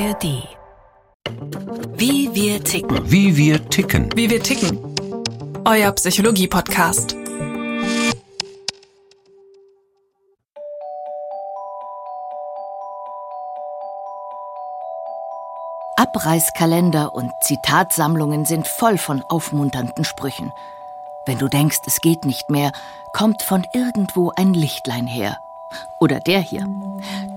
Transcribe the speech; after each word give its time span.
ARD. 0.00 0.48
Wie 1.98 2.34
wir 2.34 2.64
ticken. 2.64 3.10
Wie 3.10 3.36
wir 3.36 3.68
ticken. 3.68 4.08
Wie 4.16 4.30
wir 4.30 4.42
ticken. 4.42 4.78
Euer 5.66 5.92
Psychologie-Podcast. 5.92 7.14
Abreißkalender 15.96 17.14
und 17.14 17.30
Zitatsammlungen 17.42 18.46
sind 18.46 18.66
voll 18.66 18.96
von 18.96 19.22
aufmunternden 19.28 20.04
Sprüchen. 20.04 20.50
Wenn 21.26 21.38
du 21.38 21.48
denkst, 21.48 21.80
es 21.86 22.00
geht 22.00 22.24
nicht 22.24 22.48
mehr, 22.48 22.72
kommt 23.12 23.42
von 23.42 23.66
irgendwo 23.74 24.32
ein 24.34 24.54
Lichtlein 24.54 25.06
her. 25.06 25.36
Oder 25.98 26.20
der 26.20 26.40
hier. 26.40 26.66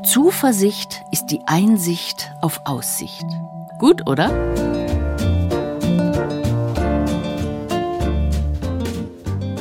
Zuversicht 0.04 1.04
ist 1.12 1.28
die 1.28 1.42
Einsicht 1.46 2.32
auf 2.42 2.62
Aussicht. 2.66 3.26
Gut, 3.80 4.08
oder? 4.08 4.32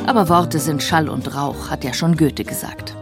Aber 0.06 0.28
Worte 0.28 0.58
sind 0.58 0.82
Schall 0.82 1.08
und 1.08 1.34
Rauch, 1.34 1.70
hat 1.70 1.84
ja 1.84 1.94
schon 1.94 2.16
Goethe 2.16 2.44
gesagt. 2.44 2.94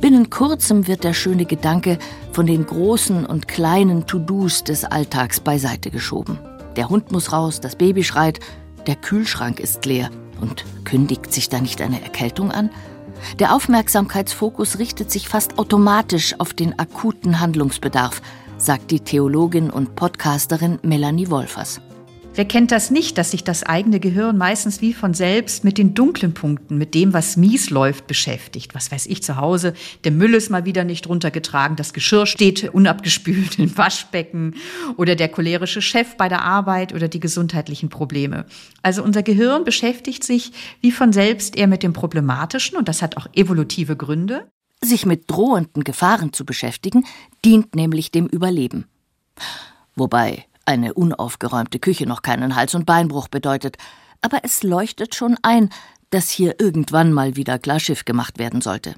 Binnen 0.00 0.28
kurzem 0.28 0.86
wird 0.86 1.02
der 1.02 1.14
schöne 1.14 1.46
Gedanke 1.46 1.98
von 2.32 2.46
den 2.46 2.66
großen 2.66 3.24
und 3.24 3.48
kleinen 3.48 4.06
To-Dos 4.06 4.62
des 4.64 4.84
Alltags 4.84 5.40
beiseite 5.40 5.90
geschoben. 5.90 6.38
Der 6.76 6.90
Hund 6.90 7.12
muss 7.12 7.32
raus, 7.32 7.60
das 7.60 7.76
Baby 7.76 8.04
schreit, 8.04 8.40
der 8.86 8.96
Kühlschrank 8.96 9.60
ist 9.60 9.86
leer. 9.86 10.10
Und 10.40 10.64
kündigt 10.84 11.32
sich 11.32 11.48
da 11.48 11.60
nicht 11.60 11.80
eine 11.80 12.02
Erkältung 12.02 12.50
an? 12.50 12.68
Der 13.38 13.54
Aufmerksamkeitsfokus 13.54 14.78
richtet 14.78 15.10
sich 15.10 15.28
fast 15.28 15.58
automatisch 15.58 16.34
auf 16.38 16.52
den 16.52 16.78
akuten 16.78 17.40
Handlungsbedarf, 17.40 18.22
sagt 18.58 18.90
die 18.90 19.00
Theologin 19.00 19.70
und 19.70 19.96
Podcasterin 19.96 20.78
Melanie 20.82 21.30
Wolfers. 21.30 21.80
Wer 22.36 22.46
kennt 22.46 22.72
das 22.72 22.90
nicht, 22.90 23.16
dass 23.16 23.30
sich 23.30 23.44
das 23.44 23.62
eigene 23.62 24.00
Gehirn 24.00 24.36
meistens 24.36 24.80
wie 24.80 24.92
von 24.92 25.14
selbst 25.14 25.62
mit 25.62 25.78
den 25.78 25.94
dunklen 25.94 26.34
Punkten, 26.34 26.76
mit 26.76 26.92
dem, 26.92 27.12
was 27.12 27.36
mies 27.36 27.70
läuft, 27.70 28.08
beschäftigt? 28.08 28.74
Was 28.74 28.90
weiß 28.90 29.06
ich 29.06 29.22
zu 29.22 29.36
Hause? 29.36 29.72
Der 30.02 30.10
Müll 30.10 30.34
ist 30.34 30.50
mal 30.50 30.64
wieder 30.64 30.82
nicht 30.82 31.08
runtergetragen, 31.08 31.76
das 31.76 31.92
Geschirr 31.92 32.26
steht 32.26 32.74
unabgespült 32.74 33.58
im 33.60 33.78
Waschbecken 33.78 34.56
oder 34.96 35.14
der 35.14 35.28
cholerische 35.28 35.80
Chef 35.80 36.16
bei 36.16 36.28
der 36.28 36.42
Arbeit 36.42 36.92
oder 36.92 37.06
die 37.06 37.20
gesundheitlichen 37.20 37.88
Probleme. 37.88 38.46
Also 38.82 39.04
unser 39.04 39.22
Gehirn 39.22 39.62
beschäftigt 39.62 40.24
sich 40.24 40.50
wie 40.80 40.90
von 40.90 41.12
selbst 41.12 41.54
eher 41.54 41.68
mit 41.68 41.84
dem 41.84 41.92
Problematischen 41.92 42.76
und 42.76 42.88
das 42.88 43.00
hat 43.00 43.16
auch 43.16 43.28
evolutive 43.34 43.94
Gründe. 43.94 44.48
Sich 44.82 45.06
mit 45.06 45.30
drohenden 45.30 45.84
Gefahren 45.84 46.32
zu 46.32 46.44
beschäftigen, 46.44 47.06
dient 47.44 47.76
nämlich 47.76 48.10
dem 48.10 48.26
Überleben. 48.26 48.86
Wobei 49.94 50.46
eine 50.66 50.94
unaufgeräumte 50.94 51.78
Küche 51.78 52.06
noch 52.06 52.22
keinen 52.22 52.56
Hals- 52.56 52.74
und 52.74 52.86
Beinbruch 52.86 53.28
bedeutet, 53.28 53.76
aber 54.20 54.40
es 54.42 54.62
leuchtet 54.62 55.14
schon 55.14 55.36
ein, 55.42 55.70
dass 56.10 56.30
hier 56.30 56.60
irgendwann 56.60 57.12
mal 57.12 57.36
wieder 57.36 57.58
klar 57.58 57.80
Schiff 57.80 58.04
gemacht 58.04 58.38
werden 58.38 58.60
sollte. 58.60 58.94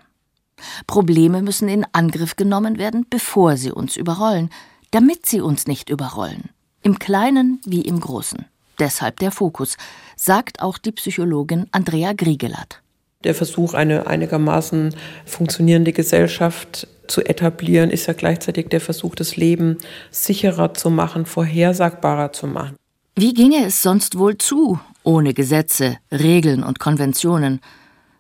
Probleme 0.87 1.43
müssen 1.43 1.69
in 1.69 1.87
Angriff 1.93 2.37
genommen 2.37 2.79
werden, 2.79 3.07
bevor 3.09 3.57
sie 3.57 3.73
uns 3.73 3.97
überrollen, 3.97 4.51
damit 4.91 5.27
sie 5.27 5.41
uns 5.41 5.67
nicht 5.67 5.91
überrollen. 5.91 6.51
Im 6.83 6.99
Kleinen 6.99 7.61
wie 7.65 7.83
im 7.83 8.01
Großen. 8.01 8.47
Deshalb 8.79 9.21
der 9.21 9.33
Fokus, 9.33 9.77
sagt 10.17 10.61
auch 10.61 10.79
die 10.79 10.93
Psychologin 10.93 11.67
Andrea 11.73 12.13
Griegelat. 12.13 12.83
Der 13.27 13.35
Versuch, 13.35 13.75
eine 13.75 14.07
einigermaßen 14.07 14.95
funktionierende 15.25 15.93
Gesellschaft 15.93 16.87
zu 17.09 17.23
etablieren, 17.25 17.91
ist 17.91 18.07
ja 18.07 18.13
gleichzeitig 18.13 18.69
der 18.69 18.81
Versuch, 18.81 19.17
das 19.17 19.37
Leben 19.37 19.79
sicherer 20.13 20.75
zu 20.75 20.91
machen, 20.91 21.27
vorhersagbarer 21.27 22.33
zu 22.33 22.47
machen. 22.47 22.77
Wie 23.17 23.35
ginge 23.35 23.65
es 23.67 23.83
sonst 23.83 24.17
wohl 24.17 24.39
zu, 24.39 24.79
ohne 25.03 25.35
Gesetze, 25.35 25.97
Regeln 26.13 26.63
und 26.63 26.79
Konventionen? 26.79 27.61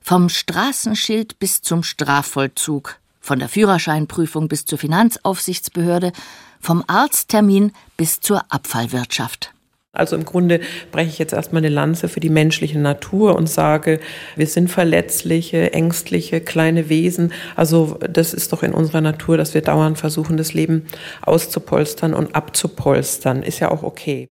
Vom 0.01 0.29
Straßenschild 0.29 1.39
bis 1.39 1.63
zum 1.63 1.85
Strafvollzug, 1.85 2.99
von 3.21 3.39
der 3.39 3.49
Führerscheinprüfung 3.49 4.49
bis 4.49 4.65
zur 4.65 4.79
Finanzaufsichtsbehörde, 4.79 6.11
vom 6.59 6.83
Arzttermin 6.89 7.71
bis 7.97 8.19
zur 8.19 8.43
Abfallwirtschaft. 8.49 9.53
Also 9.97 10.15
im 10.17 10.25
Grunde 10.25 10.61
breche 10.93 11.09
ich 11.09 11.19
jetzt 11.19 11.33
erstmal 11.33 11.61
eine 11.61 11.69
Lanze 11.69 12.09
für 12.09 12.21
die 12.21 12.31
menschliche 12.31 12.79
Natur 12.79 13.35
und 13.35 13.49
sage, 13.49 13.99
wir 14.37 14.47
sind 14.47 14.71
verletzliche, 14.71 15.73
ängstliche, 15.73 16.41
kleine 16.41 16.89
Wesen. 16.89 17.33
Also 17.57 17.99
das 18.11 18.35
ist 18.35 18.53
doch 18.53 18.63
in 18.63 18.73
unserer 18.73 19.01
Natur, 19.01 19.37
dass 19.37 19.55
wir 19.55 19.63
dauernd 19.63 19.99
versuchen, 19.99 20.37
das 20.37 20.55
Leben 20.55 20.87
auszupolstern 21.23 22.15
und 22.15 22.35
abzupolstern. 22.35 23.43
Ist 23.43 23.61
ja 23.61 23.71
auch 23.71 23.83
okay. 23.83 24.29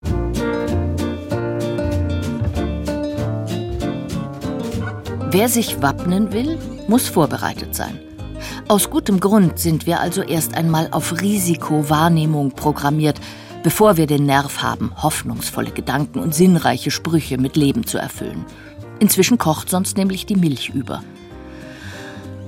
Wer 5.31 5.49
sich 5.49 5.81
wappnen 5.81 6.31
will, 6.31 6.57
muss 6.87 7.09
vorbereitet 7.09 7.75
sein. 7.75 7.99
Aus 8.67 8.89
gutem 8.89 9.19
Grund 9.19 9.59
sind 9.59 9.85
wir 9.85 9.99
also 9.99 10.21
erst 10.21 10.55
einmal 10.55 10.87
auf 10.91 11.21
Risikowahrnehmung 11.21 12.51
programmiert, 12.51 13.19
bevor 13.65 13.97
wir 13.97 14.05
den 14.05 14.27
Nerv 14.27 14.61
haben, 14.61 14.91
hoffnungsvolle 14.95 15.71
Gedanken 15.71 16.19
und 16.19 16.35
sinnreiche 16.35 16.91
Sprüche 16.91 17.39
mit 17.39 17.55
Leben 17.55 17.87
zu 17.87 17.97
erfüllen. 17.97 18.45
Inzwischen 18.99 19.39
kocht 19.39 19.71
sonst 19.71 19.97
nämlich 19.97 20.27
die 20.27 20.35
Milch 20.35 20.69
über. 20.69 21.03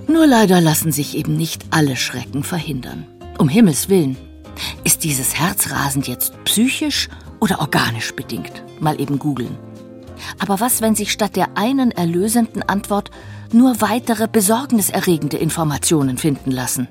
Nur 0.07 0.27
leider 0.27 0.61
lassen 0.61 0.91
sich 0.91 1.17
eben 1.17 1.35
nicht 1.35 1.65
alle 1.71 1.95
Schrecken 1.95 2.43
verhindern. 2.43 3.07
Um 3.39 3.49
Himmels 3.49 3.89
willen. 3.89 4.15
Ist 4.83 5.03
dieses 5.03 5.39
Herzrasen 5.39 6.03
jetzt 6.03 6.33
psychisch 6.43 7.09
oder 7.39 7.61
organisch 7.61 8.13
bedingt? 8.13 8.61
Mal 8.79 9.01
eben 9.01 9.17
googeln. 9.17 9.57
Aber 10.37 10.59
was, 10.59 10.81
wenn 10.81 10.93
sich 10.93 11.11
statt 11.11 11.35
der 11.35 11.57
einen 11.57 11.89
erlösenden 11.89 12.61
Antwort 12.61 13.09
nur 13.51 13.81
weitere 13.81 14.27
besorgniserregende 14.27 15.37
Informationen 15.37 16.19
finden 16.19 16.51
lassen? 16.51 16.87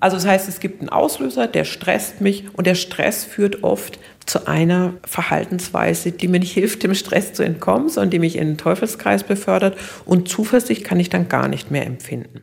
Also 0.00 0.16
das 0.16 0.26
heißt, 0.26 0.48
es 0.48 0.60
gibt 0.60 0.80
einen 0.80 0.88
Auslöser, 0.88 1.46
der 1.46 1.64
stresst 1.64 2.22
mich 2.22 2.46
und 2.54 2.66
der 2.66 2.74
Stress 2.74 3.24
führt 3.24 3.62
oft 3.62 3.98
zu 4.24 4.46
einer 4.46 4.94
Verhaltensweise, 5.04 6.10
die 6.10 6.26
mir 6.26 6.40
nicht 6.40 6.52
hilft, 6.54 6.82
dem 6.82 6.94
Stress 6.94 7.34
zu 7.34 7.42
entkommen, 7.42 7.90
sondern 7.90 8.10
die 8.10 8.18
mich 8.18 8.36
in 8.36 8.48
den 8.48 8.58
Teufelskreis 8.58 9.24
befördert 9.24 9.76
und 10.06 10.28
Zuversicht 10.28 10.84
kann 10.84 10.98
ich 10.98 11.10
dann 11.10 11.28
gar 11.28 11.48
nicht 11.48 11.70
mehr 11.70 11.86
empfinden. 11.86 12.42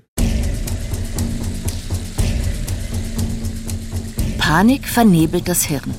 Panik 4.37 4.87
vernebelt 4.87 5.49
das 5.49 5.65
Hirn. 5.65 5.93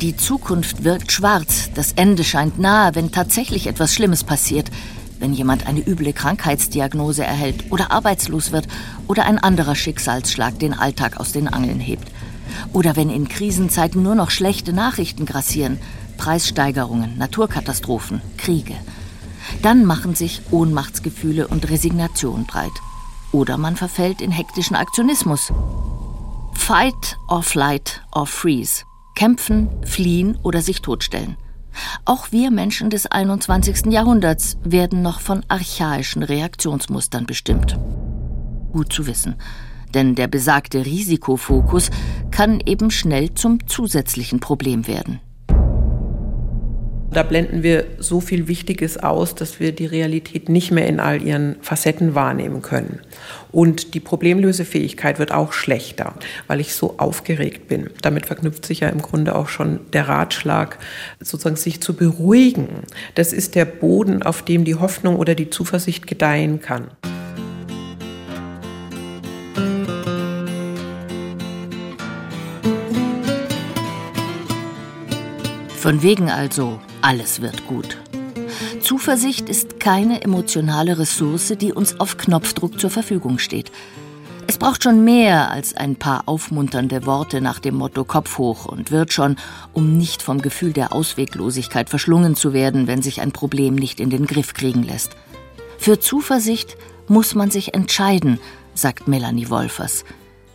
Die 0.00 0.16
Zukunft 0.16 0.84
wirkt 0.84 1.12
schwarz, 1.12 1.70
das 1.74 1.92
Ende 1.92 2.24
scheint 2.24 2.58
nahe, 2.58 2.94
wenn 2.94 3.12
tatsächlich 3.12 3.66
etwas 3.66 3.92
Schlimmes 3.94 4.24
passiert– 4.24 4.70
wenn 5.18 5.32
jemand 5.32 5.66
eine 5.66 5.80
üble 5.80 6.12
Krankheitsdiagnose 6.12 7.24
erhält 7.24 7.70
oder 7.70 7.90
arbeitslos 7.90 8.52
wird 8.52 8.68
oder 9.06 9.24
ein 9.24 9.38
anderer 9.38 9.74
Schicksalsschlag 9.74 10.58
den 10.58 10.74
Alltag 10.74 11.18
aus 11.18 11.32
den 11.32 11.48
Angeln 11.48 11.80
hebt. 11.80 12.08
Oder 12.72 12.96
wenn 12.96 13.10
in 13.10 13.28
Krisenzeiten 13.28 14.02
nur 14.02 14.14
noch 14.14 14.30
schlechte 14.30 14.72
Nachrichten 14.72 15.26
grassieren, 15.26 15.78
Preissteigerungen, 16.16 17.16
Naturkatastrophen, 17.18 18.20
Kriege. 18.36 18.74
Dann 19.62 19.84
machen 19.84 20.14
sich 20.14 20.42
Ohnmachtsgefühle 20.50 21.48
und 21.48 21.70
Resignation 21.70 22.44
breit. 22.44 22.72
Oder 23.32 23.56
man 23.56 23.76
verfällt 23.76 24.20
in 24.20 24.30
hektischen 24.30 24.76
Aktionismus. 24.76 25.52
Fight 26.54 27.18
or 27.28 27.42
flight 27.42 28.02
or 28.14 28.26
freeze. 28.26 28.84
Kämpfen, 29.14 29.68
fliehen 29.84 30.36
oder 30.42 30.60
sich 30.60 30.82
totstellen. 30.82 31.36
Auch 32.04 32.32
wir 32.32 32.50
Menschen 32.50 32.90
des 32.90 33.06
21. 33.06 33.86
Jahrhunderts 33.92 34.58
werden 34.64 35.02
noch 35.02 35.20
von 35.20 35.44
archaischen 35.48 36.22
Reaktionsmustern 36.22 37.26
bestimmt. 37.26 37.78
Gut 38.72 38.92
zu 38.92 39.06
wissen, 39.06 39.36
denn 39.94 40.14
der 40.14 40.28
besagte 40.28 40.84
Risikofokus 40.84 41.90
kann 42.30 42.60
eben 42.64 42.90
schnell 42.90 43.34
zum 43.34 43.66
zusätzlichen 43.66 44.40
Problem 44.40 44.86
werden. 44.86 45.20
Da 47.10 47.22
blenden 47.22 47.62
wir 47.62 47.86
so 47.98 48.20
viel 48.20 48.48
Wichtiges 48.48 48.98
aus, 48.98 49.34
dass 49.34 49.60
wir 49.60 49.72
die 49.72 49.86
Realität 49.86 50.50
nicht 50.50 50.70
mehr 50.70 50.86
in 50.86 51.00
all 51.00 51.22
ihren 51.22 51.56
Facetten 51.62 52.14
wahrnehmen 52.14 52.60
können. 52.60 53.00
Und 53.50 53.94
die 53.94 54.00
Problemlösefähigkeit 54.00 55.18
wird 55.18 55.32
auch 55.32 55.54
schlechter, 55.54 56.14
weil 56.48 56.60
ich 56.60 56.74
so 56.74 56.98
aufgeregt 56.98 57.66
bin. 57.66 57.88
Damit 58.02 58.26
verknüpft 58.26 58.66
sich 58.66 58.80
ja 58.80 58.90
im 58.90 59.00
Grunde 59.00 59.34
auch 59.34 59.48
schon 59.48 59.80
der 59.94 60.06
Ratschlag, 60.06 60.78
sozusagen 61.18 61.56
sich 61.56 61.80
zu 61.80 61.94
beruhigen. 61.94 62.82
Das 63.14 63.32
ist 63.32 63.54
der 63.54 63.64
Boden, 63.64 64.22
auf 64.22 64.42
dem 64.42 64.64
die 64.64 64.74
Hoffnung 64.74 65.16
oder 65.16 65.34
die 65.34 65.48
Zuversicht 65.48 66.06
gedeihen 66.06 66.60
kann. 66.60 66.88
Von 75.78 76.02
wegen 76.02 76.28
also, 76.28 76.78
alles 77.02 77.40
wird 77.40 77.66
gut. 77.66 77.98
Zuversicht 78.80 79.48
ist 79.48 79.80
keine 79.80 80.22
emotionale 80.22 80.98
Ressource, 80.98 81.54
die 81.60 81.72
uns 81.72 82.00
auf 82.00 82.16
Knopfdruck 82.16 82.80
zur 82.80 82.90
Verfügung 82.90 83.38
steht. 83.38 83.70
Es 84.46 84.56
braucht 84.56 84.82
schon 84.82 85.04
mehr 85.04 85.50
als 85.50 85.76
ein 85.76 85.96
paar 85.96 86.22
aufmunternde 86.26 87.04
Worte 87.04 87.42
nach 87.42 87.58
dem 87.58 87.74
Motto 87.74 88.04
Kopf 88.04 88.38
hoch 88.38 88.64
und 88.64 88.90
wird 88.90 89.12
schon, 89.12 89.36
um 89.74 89.98
nicht 89.98 90.22
vom 90.22 90.40
Gefühl 90.40 90.72
der 90.72 90.94
Ausweglosigkeit 90.94 91.90
verschlungen 91.90 92.34
zu 92.34 92.54
werden, 92.54 92.86
wenn 92.86 93.02
sich 93.02 93.20
ein 93.20 93.32
Problem 93.32 93.74
nicht 93.74 94.00
in 94.00 94.08
den 94.08 94.26
Griff 94.26 94.54
kriegen 94.54 94.82
lässt. 94.82 95.10
Für 95.76 96.00
Zuversicht 96.00 96.78
muss 97.08 97.34
man 97.34 97.50
sich 97.50 97.74
entscheiden, 97.74 98.40
sagt 98.74 99.06
Melanie 99.06 99.50
Wolfers. 99.50 100.04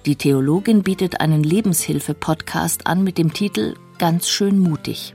Die 0.07 0.15
Theologin 0.15 0.81
bietet 0.81 1.21
einen 1.21 1.43
Lebenshilfe-Podcast 1.43 2.87
an 2.87 3.03
mit 3.03 3.19
dem 3.19 3.31
Titel 3.31 3.75
Ganz 3.99 4.27
schön 4.27 4.57
mutig. 4.57 5.13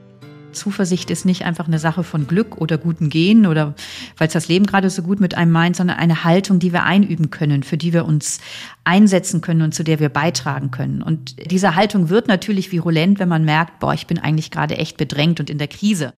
Zuversicht 0.58 1.10
ist 1.10 1.25
nicht 1.25 1.44
einfach 1.44 1.66
eine 1.66 1.78
Sache 1.78 2.05
von 2.05 2.26
Glück 2.26 2.58
oder 2.58 2.76
guten 2.76 3.08
Gehen 3.08 3.46
oder 3.46 3.75
weil 4.16 4.26
es 4.26 4.34
das 4.34 4.49
Leben 4.49 4.66
gerade 4.66 4.90
so 4.90 5.02
gut 5.02 5.20
mit 5.20 5.34
einem 5.37 5.52
meint, 5.52 5.76
sondern 5.76 5.99
eine 5.99 6.25
Haltung, 6.25 6.58
die 6.58 6.72
wir 6.72 6.84
einüben 6.84 7.31
können, 7.31 7.62
für 7.62 7.76
die 7.76 7.93
wir 7.93 8.05
uns 8.05 8.40
einsetzen 8.84 9.40
können 9.40 9.62
und 9.62 9.75
zu 9.75 9.84
der 9.84 10.00
wir 10.00 10.08
beitragen 10.08 10.70
können. 10.70 11.02
Und 11.02 11.37
diese 11.50 11.75
Haltung 11.75 12.08
wird 12.08 12.28
natürlich 12.28 12.72
virulent, 12.72 13.19
wenn 13.19 13.28
man 13.28 13.44
merkt, 13.44 13.78
boah, 13.78 13.94
ich 13.94 14.06
bin 14.06 14.19
eigentlich 14.19 14.50
gerade 14.50 14.76
echt 14.76 14.96
bedrängt 14.96 15.40
und 15.40 15.50
in 15.50 15.58
der 15.58 15.69
Krise. 15.69 16.12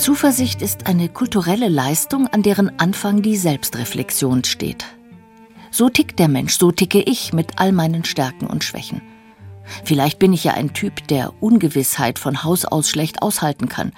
Zuversicht 0.00 0.62
ist 0.62 0.86
eine 0.86 1.10
kulturelle 1.10 1.68
Leistung, 1.68 2.26
an 2.26 2.42
deren 2.42 2.80
Anfang 2.80 3.20
die 3.20 3.36
Selbstreflexion 3.36 4.44
steht. 4.44 4.86
So 5.70 5.90
tickt 5.90 6.18
der 6.18 6.28
Mensch, 6.28 6.56
so 6.56 6.72
ticke 6.72 7.02
ich 7.02 7.34
mit 7.34 7.60
all 7.60 7.70
meinen 7.72 8.06
Stärken 8.06 8.46
und 8.46 8.64
Schwächen. 8.64 9.02
Vielleicht 9.84 10.18
bin 10.18 10.32
ich 10.32 10.42
ja 10.42 10.54
ein 10.54 10.72
Typ, 10.72 11.06
der 11.08 11.34
Ungewissheit 11.42 12.18
von 12.18 12.42
Haus 12.42 12.64
aus 12.64 12.88
schlecht 12.88 13.20
aushalten 13.20 13.68
kann. 13.68 13.92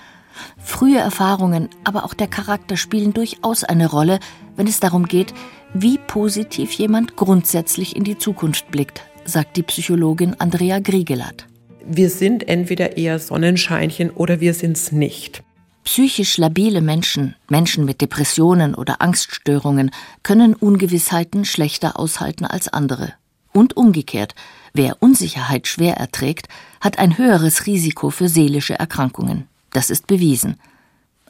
Frühe 0.58 0.98
Erfahrungen, 0.98 1.68
aber 1.84 2.04
auch 2.04 2.14
der 2.14 2.26
Charakter 2.26 2.76
spielen 2.76 3.14
durchaus 3.14 3.62
eine 3.62 3.88
Rolle, 3.88 4.18
wenn 4.56 4.66
es 4.66 4.80
darum 4.80 5.06
geht, 5.06 5.32
wie 5.72 5.98
positiv 5.98 6.72
jemand 6.72 7.14
grundsätzlich 7.14 7.94
in 7.94 8.02
die 8.02 8.18
Zukunft 8.18 8.72
blickt, 8.72 9.02
sagt 9.24 9.56
die 9.56 9.62
Psychologin 9.62 10.34
Andrea 10.40 10.80
Griegelat. 10.80 11.46
Wir 11.86 12.10
sind 12.10 12.48
entweder 12.48 12.96
eher 12.96 13.20
Sonnenscheinchen 13.20 14.10
oder 14.10 14.40
wir 14.40 14.52
sind 14.52 14.76
es 14.76 14.90
nicht. 14.90 15.44
Psychisch 15.84 16.38
labile 16.38 16.80
Menschen, 16.80 17.34
Menschen 17.48 17.84
mit 17.84 18.00
Depressionen 18.00 18.74
oder 18.74 19.02
Angststörungen, 19.02 19.90
können 20.22 20.54
Ungewissheiten 20.54 21.44
schlechter 21.44 21.98
aushalten 21.98 22.44
als 22.44 22.68
andere. 22.68 23.14
Und 23.52 23.76
umgekehrt, 23.76 24.34
wer 24.72 24.96
Unsicherheit 25.00 25.66
schwer 25.66 25.96
erträgt, 25.96 26.48
hat 26.80 26.98
ein 26.98 27.18
höheres 27.18 27.66
Risiko 27.66 28.10
für 28.10 28.28
seelische 28.28 28.78
Erkrankungen. 28.78 29.48
Das 29.70 29.90
ist 29.90 30.06
bewiesen. 30.06 30.58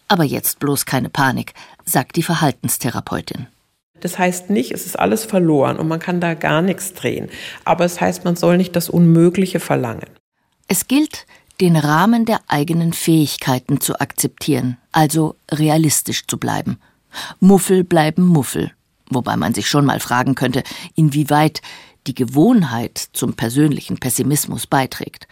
Aber 0.06 0.25
jetzt 0.25 0.58
bloß 0.58 0.84
keine 0.84 1.08
Panik, 1.08 1.55
sagt 1.84 2.16
die 2.16 2.22
Verhaltenstherapeutin. 2.22 3.46
Das 4.00 4.19
heißt 4.19 4.50
nicht, 4.50 4.72
es 4.72 4.84
ist 4.84 4.98
alles 4.98 5.25
verloren 5.25 5.78
und 5.78 5.88
man 5.88 6.00
kann 6.00 6.20
da 6.20 6.34
gar 6.34 6.60
nichts 6.60 6.93
drehen. 6.93 7.28
Aber 7.64 7.84
es 7.84 8.00
heißt, 8.00 8.25
man 8.25 8.37
soll 8.37 8.56
nicht 8.56 8.75
das 8.76 8.90
Unmögliche 8.90 9.60
verlangen. 9.60 10.10
Es 10.69 10.88
gilt, 10.88 11.26
den 11.60 11.76
Rahmen 11.76 12.25
der 12.25 12.40
eigenen 12.49 12.93
Fähigkeiten 12.93 13.81
zu 13.81 14.00
akzeptieren, 14.00 14.78
also 14.90 15.37
realistisch 15.50 16.26
zu 16.26 16.38
bleiben. 16.38 16.78
Muffel 17.40 17.84
bleiben 17.84 18.26
Muffel, 18.26 18.72
wobei 19.10 19.37
man 19.37 19.54
sich 19.54 19.69
schon 19.69 19.84
mal 19.84 20.00
fragen 20.00 20.34
könnte, 20.34 20.62
inwieweit 20.94 21.60
die 22.06 22.14
Gewohnheit 22.14 22.99
zum 23.12 23.34
persönlichen 23.34 23.99
Pessimismus 23.99 24.66
beiträgt. 24.66 25.28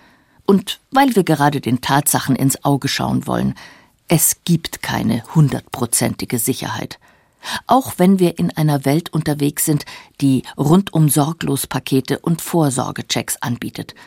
Und 0.46 0.80
weil 0.90 1.16
wir 1.16 1.24
gerade 1.24 1.60
den 1.60 1.80
Tatsachen 1.80 2.36
ins 2.36 2.64
Auge 2.64 2.88
schauen 2.88 3.26
wollen, 3.26 3.54
es 4.08 4.38
gibt 4.44 4.82
keine 4.82 5.22
hundertprozentige 5.34 6.38
Sicherheit. 6.38 6.98
Auch 7.66 7.94
wenn 7.96 8.18
wir 8.18 8.38
in 8.38 8.50
einer 8.56 8.84
Welt 8.84 9.12
unterwegs 9.12 9.64
sind, 9.64 9.86
die 10.20 10.42
rundum 10.58 11.08
sorglos 11.08 11.66
Pakete 11.66 12.18
und 12.18 12.42
Vorsorgechecks 12.42 13.36
anbietet– 13.40 13.94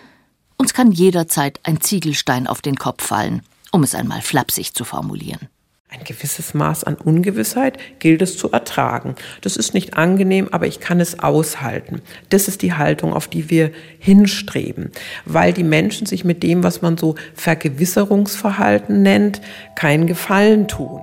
uns 0.64 0.74
kann 0.74 0.94
jederzeit 0.94 1.60
ein 1.64 1.82
Ziegelstein 1.82 2.48
auf 2.48 2.62
den 2.62 2.78
Kopf 2.78 3.04
fallen, 3.04 3.42
um 3.74 3.84
es 3.84 3.96
einmal 3.96 4.22
flapsig 4.22 4.74
zu 4.74 4.86
formulieren. 4.86 5.50
Ein 5.90 6.06
gewisses 6.06 6.54
Maß 6.54 6.86
an 6.86 6.96
Ungewissheit 6.96 7.78
gilt 8.00 8.22
es 8.22 8.38
zu 8.38 8.50
ertragen. 8.50 9.16
Das 9.42 9.58
ist 9.58 9.74
nicht 9.74 9.98
angenehm, 9.98 10.48
aber 10.54 10.66
ich 10.66 10.80
kann 10.80 11.02
es 11.02 11.20
aushalten. 11.20 12.02
Das 12.30 12.48
ist 12.48 12.62
die 12.62 12.72
Haltung, 12.76 13.14
auf 13.14 13.28
die 13.28 13.50
wir 13.50 13.74
hinstreben, 14.00 14.92
weil 15.26 15.52
die 15.52 15.66
Menschen 15.66 16.08
sich 16.08 16.24
mit 16.24 16.44
dem, 16.44 16.64
was 16.64 16.82
man 16.82 16.98
so 16.98 17.16
Vergewisserungsverhalten 17.34 19.02
nennt, 19.02 19.42
keinen 19.76 20.08
Gefallen 20.08 20.70
tun. 20.70 21.02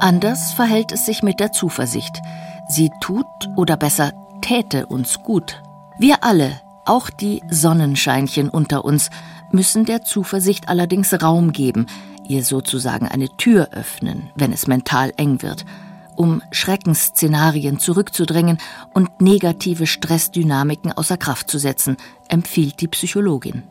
Anders 0.00 0.52
verhält 0.52 0.92
es 0.92 1.06
sich 1.06 1.22
mit 1.22 1.40
der 1.40 1.52
Zuversicht. 1.52 2.20
Sie 2.68 2.90
tut 3.00 3.26
oder 3.56 3.78
besser 3.78 4.12
täte 4.42 4.86
uns 4.86 5.22
gut. 5.22 5.62
Wir 5.98 6.22
alle, 6.22 6.60
auch 6.84 7.08
die 7.08 7.42
Sonnenscheinchen 7.48 8.50
unter 8.50 8.84
uns, 8.84 9.08
müssen 9.52 9.86
der 9.86 10.02
Zuversicht 10.02 10.68
allerdings 10.68 11.22
Raum 11.22 11.52
geben, 11.52 11.86
ihr 12.28 12.44
sozusagen 12.44 13.08
eine 13.08 13.34
Tür 13.38 13.70
öffnen, 13.72 14.30
wenn 14.34 14.52
es 14.52 14.66
mental 14.66 15.12
eng 15.16 15.40
wird, 15.40 15.64
um 16.16 16.42
Schreckensszenarien 16.50 17.78
zurückzudrängen 17.78 18.58
und 18.92 19.20
negative 19.22 19.86
Stressdynamiken 19.86 20.92
außer 20.92 21.16
Kraft 21.16 21.50
zu 21.50 21.58
setzen, 21.58 21.96
empfiehlt 22.28 22.80
die 22.80 22.88
Psychologin 22.88 23.62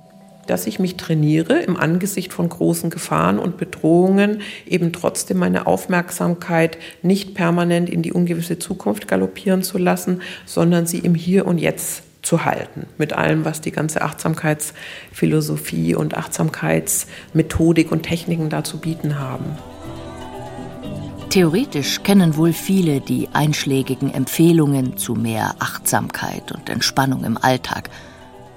dass 0.47 0.67
ich 0.67 0.79
mich 0.79 0.97
trainiere, 0.97 1.59
im 1.59 1.77
Angesicht 1.77 2.33
von 2.33 2.49
großen 2.49 2.89
Gefahren 2.89 3.39
und 3.39 3.57
Bedrohungen 3.57 4.41
eben 4.65 4.91
trotzdem 4.93 5.37
meine 5.37 5.67
Aufmerksamkeit 5.67 6.77
nicht 7.01 7.35
permanent 7.35 7.89
in 7.89 8.01
die 8.01 8.13
ungewisse 8.13 8.59
Zukunft 8.59 9.07
galoppieren 9.07 9.63
zu 9.63 9.77
lassen, 9.77 10.21
sondern 10.45 10.85
sie 10.85 10.99
im 10.99 11.15
Hier 11.15 11.47
und 11.47 11.57
Jetzt 11.57 12.03
zu 12.21 12.45
halten, 12.45 12.85
mit 12.97 13.13
allem, 13.13 13.45
was 13.45 13.61
die 13.61 13.71
ganze 13.71 14.01
Achtsamkeitsphilosophie 14.01 15.95
und 15.95 16.15
Achtsamkeitsmethodik 16.15 17.91
und 17.91 18.03
Techniken 18.03 18.49
da 18.49 18.63
zu 18.63 18.77
bieten 18.77 19.19
haben. 19.19 19.57
Theoretisch 21.29 22.03
kennen 22.03 22.35
wohl 22.35 22.51
viele 22.51 22.99
die 22.99 23.29
einschlägigen 23.31 24.13
Empfehlungen 24.13 24.97
zu 24.97 25.15
mehr 25.15 25.55
Achtsamkeit 25.59 26.51
und 26.51 26.69
Entspannung 26.69 27.23
im 27.23 27.37
Alltag– 27.37 27.89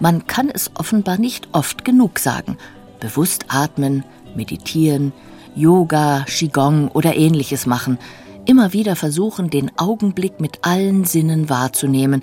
man 0.00 0.26
kann 0.26 0.50
es 0.50 0.70
offenbar 0.74 1.18
nicht 1.18 1.48
oft 1.52 1.84
genug 1.84 2.18
sagen. 2.18 2.58
Bewusst 3.00 3.46
atmen, 3.48 4.04
meditieren, 4.34 5.12
Yoga, 5.54 6.24
Qigong 6.26 6.88
oder 6.88 7.16
ähnliches 7.16 7.66
machen. 7.66 7.98
Immer 8.46 8.72
wieder 8.72 8.96
versuchen, 8.96 9.50
den 9.50 9.70
Augenblick 9.78 10.40
mit 10.40 10.58
allen 10.62 11.04
Sinnen 11.04 11.48
wahrzunehmen 11.48 12.22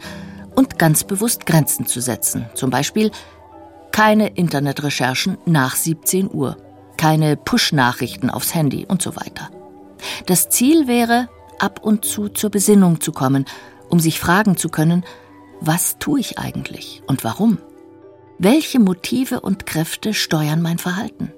und 0.55 0.77
ganz 0.77 1.03
bewusst 1.03 1.45
Grenzen 1.45 1.85
zu 1.85 2.01
setzen. 2.01 2.45
Zum 2.53 2.69
Beispiel 2.69 3.11
keine 3.91 4.27
Internetrecherchen 4.27 5.37
nach 5.45 5.75
17 5.75 6.29
Uhr, 6.31 6.57
keine 6.97 7.35
Push-Nachrichten 7.37 8.29
aufs 8.29 8.53
Handy 8.53 8.85
und 8.85 9.01
so 9.01 9.15
weiter. 9.15 9.49
Das 10.25 10.49
Ziel 10.49 10.87
wäre, 10.87 11.29
ab 11.59 11.79
und 11.81 12.05
zu 12.05 12.29
zur 12.29 12.49
Besinnung 12.49 13.01
zu 13.01 13.11
kommen, 13.11 13.45
um 13.89 13.99
sich 13.99 14.19
fragen 14.19 14.57
zu 14.57 14.69
können, 14.69 15.03
was 15.61 15.99
tue 15.99 16.19
ich 16.19 16.39
eigentlich 16.39 17.03
und 17.05 17.23
warum? 17.23 17.59
Welche 18.39 18.79
Motive 18.79 19.41
und 19.41 19.67
Kräfte 19.67 20.15
steuern 20.15 20.61
mein 20.61 20.79
Verhalten? 20.79 21.31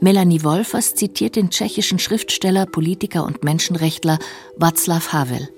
Melanie 0.00 0.42
Wolfers 0.42 0.94
zitiert 0.94 1.36
den 1.36 1.50
tschechischen 1.50 1.98
Schriftsteller, 1.98 2.64
Politiker 2.64 3.24
und 3.24 3.44
Menschenrechtler 3.44 4.18
Václav 4.58 5.12
Havel. 5.12 5.50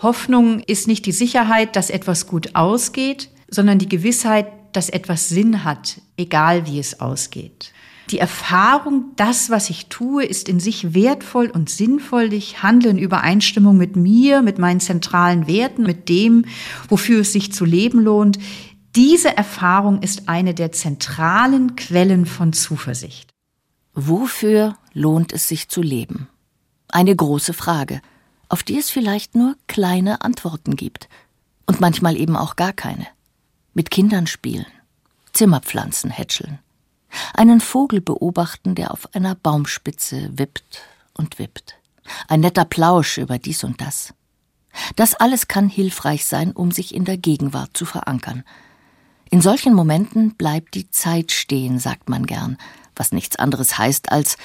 Hoffnung 0.00 0.60
ist 0.60 0.88
nicht 0.88 1.04
die 1.04 1.12
Sicherheit, 1.12 1.76
dass 1.76 1.90
etwas 1.90 2.26
gut 2.26 2.54
ausgeht, 2.54 3.28
sondern 3.50 3.78
die 3.78 3.88
Gewissheit, 3.88 4.46
dass 4.72 4.88
etwas 4.88 5.28
Sinn 5.28 5.62
hat, 5.64 6.00
egal 6.16 6.66
wie 6.66 6.78
es 6.78 7.00
ausgeht. 7.00 7.72
Die 8.10 8.18
Erfahrung, 8.18 9.12
das, 9.14 9.50
was 9.50 9.70
ich 9.70 9.86
tue, 9.86 10.24
ist 10.24 10.48
in 10.48 10.58
sich 10.58 10.94
wertvoll 10.94 11.48
und 11.48 11.70
sinnvoll. 11.70 12.32
Ich 12.32 12.60
handle 12.62 12.90
in 12.90 12.98
Übereinstimmung 12.98 13.76
mit 13.76 13.94
mir, 13.94 14.42
mit 14.42 14.58
meinen 14.58 14.80
zentralen 14.80 15.46
Werten, 15.46 15.84
mit 15.84 16.08
dem, 16.08 16.44
wofür 16.88 17.20
es 17.20 17.32
sich 17.32 17.52
zu 17.52 17.64
leben 17.64 18.00
lohnt. 18.00 18.38
Diese 18.96 19.36
Erfahrung 19.36 20.02
ist 20.02 20.28
eine 20.28 20.54
der 20.54 20.72
zentralen 20.72 21.76
Quellen 21.76 22.26
von 22.26 22.52
Zuversicht. 22.52 23.30
Wofür 23.94 24.76
lohnt 24.92 25.32
es 25.32 25.46
sich 25.46 25.68
zu 25.68 25.80
leben? 25.80 26.28
Eine 26.88 27.14
große 27.14 27.52
Frage, 27.52 28.00
auf 28.48 28.64
die 28.64 28.78
es 28.78 28.90
vielleicht 28.90 29.36
nur 29.36 29.54
kleine 29.68 30.22
Antworten 30.22 30.74
gibt 30.74 31.08
und 31.66 31.80
manchmal 31.80 32.16
eben 32.16 32.36
auch 32.36 32.56
gar 32.56 32.72
keine. 32.72 33.06
Mit 33.72 33.92
Kindern 33.92 34.26
spielen, 34.26 34.66
Zimmerpflanzen 35.32 36.10
hätscheln, 36.10 36.58
einen 37.34 37.60
Vogel 37.60 38.00
beobachten, 38.00 38.74
der 38.74 38.92
auf 38.92 39.14
einer 39.14 39.34
Baumspitze 39.34 40.30
wippt 40.36 40.82
und 41.14 41.38
wippt. 41.38 41.76
Ein 42.28 42.40
netter 42.40 42.64
Plausch 42.64 43.18
über 43.18 43.38
dies 43.38 43.64
und 43.64 43.80
das. 43.80 44.14
Das 44.96 45.14
alles 45.14 45.48
kann 45.48 45.68
hilfreich 45.68 46.24
sein, 46.24 46.52
um 46.52 46.70
sich 46.70 46.94
in 46.94 47.04
der 47.04 47.16
Gegenwart 47.16 47.76
zu 47.76 47.84
verankern. 47.84 48.44
In 49.30 49.40
solchen 49.40 49.74
Momenten 49.74 50.34
bleibt 50.34 50.74
die 50.74 50.90
Zeit 50.90 51.32
stehen, 51.32 51.78
sagt 51.78 52.08
man 52.08 52.26
gern, 52.26 52.56
was 52.96 53.12
nichts 53.12 53.36
anderes 53.36 53.78
heißt 53.78 54.10
als 54.10 54.36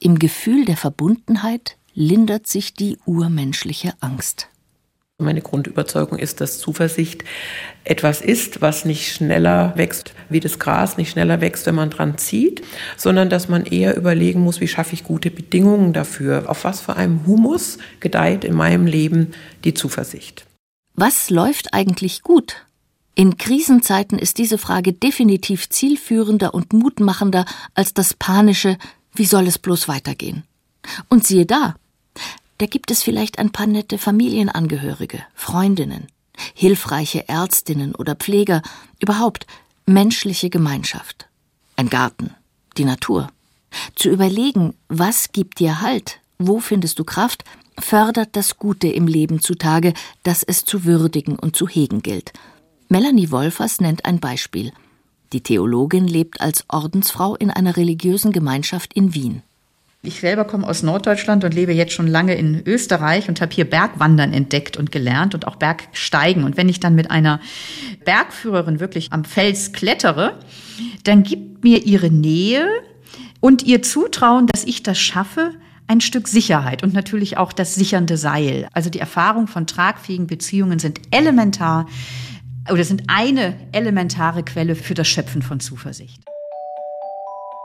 im 0.00 0.18
Gefühl 0.18 0.64
der 0.64 0.76
Verbundenheit 0.76 1.76
lindert 1.94 2.46
sich 2.46 2.74
die 2.74 2.98
urmenschliche 3.06 3.94
Angst. 4.00 4.48
Meine 5.22 5.42
Grundüberzeugung 5.42 6.18
ist, 6.18 6.40
dass 6.40 6.58
Zuversicht 6.58 7.22
etwas 7.84 8.20
ist, 8.20 8.62
was 8.62 8.84
nicht 8.84 9.12
schneller 9.12 9.72
wächst 9.76 10.12
wie 10.28 10.40
das 10.40 10.58
Gras, 10.58 10.96
nicht 10.96 11.12
schneller 11.12 11.40
wächst, 11.40 11.66
wenn 11.66 11.76
man 11.76 11.90
dran 11.90 12.18
zieht, 12.18 12.62
sondern 12.96 13.30
dass 13.30 13.48
man 13.48 13.64
eher 13.64 13.96
überlegen 13.96 14.40
muss, 14.40 14.60
wie 14.60 14.66
schaffe 14.66 14.94
ich 14.94 15.04
gute 15.04 15.30
Bedingungen 15.30 15.92
dafür, 15.92 16.50
auf 16.50 16.64
was 16.64 16.80
für 16.80 16.96
einem 16.96 17.26
Humus 17.26 17.78
gedeiht 18.00 18.42
in 18.42 18.54
meinem 18.54 18.86
Leben 18.86 19.34
die 19.62 19.72
Zuversicht. 19.72 20.46
Was 20.96 21.30
läuft 21.30 21.74
eigentlich 21.74 22.22
gut? 22.22 22.66
In 23.14 23.38
Krisenzeiten 23.38 24.18
ist 24.18 24.38
diese 24.38 24.58
Frage 24.58 24.92
definitiv 24.92 25.68
zielführender 25.68 26.54
und 26.54 26.72
mutmachender 26.72 27.44
als 27.74 27.94
das 27.94 28.14
panische 28.14 28.76
Wie 29.14 29.26
soll 29.26 29.46
es 29.46 29.60
bloß 29.60 29.86
weitergehen? 29.86 30.42
Und 31.08 31.24
siehe 31.24 31.46
da, 31.46 31.76
da 32.58 32.66
gibt 32.66 32.90
es 32.90 33.02
vielleicht 33.02 33.38
ein 33.38 33.50
paar 33.50 33.66
nette 33.66 33.98
Familienangehörige, 33.98 35.22
Freundinnen, 35.34 36.06
hilfreiche 36.54 37.28
Ärztinnen 37.28 37.94
oder 37.94 38.14
Pfleger, 38.14 38.62
überhaupt 39.00 39.46
menschliche 39.86 40.50
Gemeinschaft. 40.50 41.28
Ein 41.76 41.90
Garten, 41.90 42.34
die 42.76 42.84
Natur. 42.84 43.28
Zu 43.94 44.10
überlegen, 44.10 44.74
was 44.88 45.32
gibt 45.32 45.58
dir 45.58 45.80
Halt, 45.80 46.20
wo 46.38 46.60
findest 46.60 46.98
du 46.98 47.04
Kraft, 47.04 47.44
fördert 47.78 48.36
das 48.36 48.56
Gute 48.56 48.88
im 48.88 49.08
Leben 49.08 49.40
zutage, 49.40 49.94
das 50.22 50.42
es 50.44 50.64
zu 50.64 50.84
würdigen 50.84 51.36
und 51.38 51.56
zu 51.56 51.68
hegen 51.68 52.02
gilt– 52.02 52.32
Melanie 52.88 53.30
Wolfers 53.30 53.80
nennt 53.80 54.04
ein 54.04 54.20
Beispiel. 54.20 54.72
Die 55.32 55.42
Theologin 55.42 56.06
lebt 56.06 56.40
als 56.40 56.64
Ordensfrau 56.68 57.34
in 57.34 57.50
einer 57.50 57.76
religiösen 57.76 58.30
Gemeinschaft 58.30 58.92
in 58.94 59.14
Wien. 59.14 59.42
Ich 60.06 60.20
selber 60.20 60.44
komme 60.44 60.68
aus 60.68 60.82
Norddeutschland 60.82 61.44
und 61.44 61.54
lebe 61.54 61.72
jetzt 61.72 61.94
schon 61.94 62.06
lange 62.06 62.34
in 62.34 62.62
Österreich 62.66 63.30
und 63.30 63.40
habe 63.40 63.54
hier 63.54 63.64
Bergwandern 63.64 64.34
entdeckt 64.34 64.76
und 64.76 64.92
gelernt 64.92 65.34
und 65.34 65.46
auch 65.46 65.56
Bergsteigen. 65.56 66.44
Und 66.44 66.58
wenn 66.58 66.68
ich 66.68 66.78
dann 66.78 66.94
mit 66.94 67.10
einer 67.10 67.40
Bergführerin 68.04 68.80
wirklich 68.80 69.14
am 69.14 69.24
Fels 69.24 69.72
klettere, 69.72 70.38
dann 71.04 71.22
gibt 71.22 71.64
mir 71.64 71.86
ihre 71.86 72.10
Nähe 72.10 72.66
und 73.40 73.62
ihr 73.62 73.80
Zutrauen, 73.80 74.46
dass 74.46 74.64
ich 74.64 74.82
das 74.82 74.98
schaffe, 74.98 75.52
ein 75.86 76.02
Stück 76.02 76.28
Sicherheit 76.28 76.82
und 76.82 76.92
natürlich 76.92 77.38
auch 77.38 77.54
das 77.54 77.74
sichernde 77.74 78.18
Seil. 78.18 78.68
Also 78.74 78.90
die 78.90 79.00
Erfahrung 79.00 79.46
von 79.46 79.66
tragfähigen 79.66 80.26
Beziehungen 80.26 80.78
sind 80.78 81.00
elementar 81.12 81.86
oder 82.70 82.84
sind 82.84 83.04
eine 83.06 83.54
elementare 83.72 84.42
Quelle 84.42 84.76
für 84.76 84.94
das 84.94 85.08
Schöpfen 85.08 85.40
von 85.40 85.60
Zuversicht. 85.60 86.20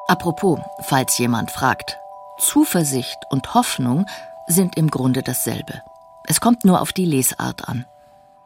Apropos, 0.08 0.60
falls 0.88 1.18
jemand 1.18 1.52
fragt, 1.52 1.98
Zuversicht 2.40 3.18
und 3.30 3.54
Hoffnung 3.54 4.06
sind 4.48 4.78
im 4.78 4.90
Grunde 4.90 5.22
dasselbe. 5.22 5.82
Es 6.26 6.42
kommt 6.42 6.66
nur 6.66 6.82
auf 6.82 6.94
die 6.94 7.06
Lesart 7.06 7.68
an. 7.68 7.86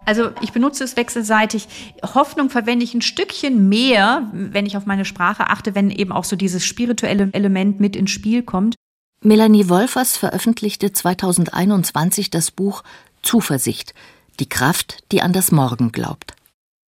Also 0.05 0.31
ich 0.41 0.51
benutze 0.51 0.83
es 0.83 0.97
wechselseitig. 0.97 1.95
Hoffnung 2.13 2.49
verwende 2.49 2.83
ich 2.83 2.93
ein 2.93 3.01
Stückchen 3.01 3.69
mehr, 3.69 4.27
wenn 4.33 4.65
ich 4.65 4.75
auf 4.75 4.85
meine 4.85 5.05
Sprache 5.05 5.49
achte, 5.49 5.75
wenn 5.75 5.89
eben 5.89 6.11
auch 6.11 6.25
so 6.25 6.35
dieses 6.35 6.65
spirituelle 6.65 7.29
Element 7.31 7.79
mit 7.79 7.95
ins 7.95 8.11
Spiel 8.11 8.43
kommt. 8.43 8.75
Melanie 9.21 9.69
Wolfers 9.69 10.17
veröffentlichte 10.17 10.91
2021 10.91 12.29
das 12.29 12.51
Buch 12.51 12.83
Zuversicht, 13.21 13.93
die 14.41 14.49
Kraft, 14.49 15.03
die 15.13 15.21
an 15.21 15.31
das 15.31 15.51
Morgen 15.53 15.93
glaubt. 15.93 16.33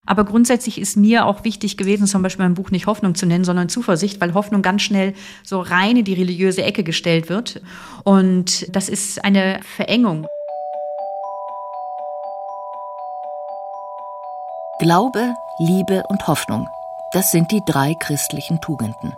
Aber 0.07 0.25
grundsätzlich 0.25 0.79
ist 0.81 0.97
mir 0.97 1.25
auch 1.27 1.45
wichtig 1.45 1.77
gewesen, 1.77 2.07
zum 2.07 2.23
Beispiel 2.23 2.45
mein 2.45 2.55
Buch 2.55 2.71
nicht 2.71 2.87
Hoffnung 2.87 3.15
zu 3.15 3.27
nennen, 3.27 3.45
sondern 3.45 3.69
Zuversicht, 3.69 4.21
weil 4.21 4.35
Hoffnung 4.35 4.61
ganz 4.61 4.83
schnell 4.83 5.15
so 5.43 5.61
rein 5.61 5.97
in 5.97 6.05
die 6.05 6.15
religiöse 6.15 6.63
Ecke 6.63 6.85
gestellt 6.85 7.29
wird. 7.29 7.63
Und 8.05 8.67
das 8.75 8.89
ist 8.89 9.25
eine 9.25 9.61
Verengung. 9.63 10.27
Glaube, 14.79 15.35
Liebe 15.59 16.03
und 16.09 16.27
Hoffnung. 16.27 16.69
Das 17.13 17.31
sind 17.31 17.51
die 17.53 17.63
drei 17.65 17.95
christlichen 17.95 18.61
Tugenden. 18.61 19.15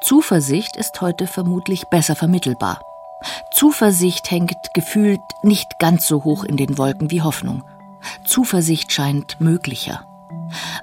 Zuversicht 0.00 0.76
ist 0.76 1.00
heute 1.00 1.26
vermutlich 1.26 1.84
besser 1.90 2.16
vermittelbar. 2.16 2.80
Zuversicht 3.52 4.30
hängt 4.30 4.56
gefühlt 4.74 5.20
nicht 5.42 5.78
ganz 5.78 6.06
so 6.06 6.24
hoch 6.24 6.44
in 6.44 6.56
den 6.56 6.78
Wolken 6.78 7.10
wie 7.10 7.20
Hoffnung. 7.20 7.62
Zuversicht 8.24 8.92
scheint 8.92 9.40
möglicher. 9.40 10.06